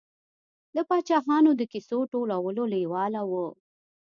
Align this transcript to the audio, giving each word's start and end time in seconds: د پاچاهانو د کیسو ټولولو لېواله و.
د 0.75 0.77
پاچاهانو 0.89 1.51
د 1.55 1.61
کیسو 1.71 1.97
ټولولو 2.13 2.63
لېواله 2.73 3.21
و. 3.29 3.31